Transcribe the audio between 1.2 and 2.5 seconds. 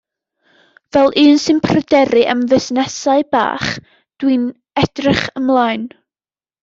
un sy'n pryderu am